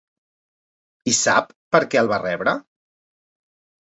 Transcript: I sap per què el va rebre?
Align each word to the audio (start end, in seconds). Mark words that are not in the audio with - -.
I 1.11 1.13
sap 1.19 1.53
per 1.77 1.83
què 1.93 2.03
el 2.03 2.11
va 2.15 2.21
rebre? 2.25 2.59